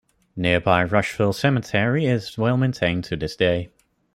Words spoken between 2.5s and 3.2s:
maintained to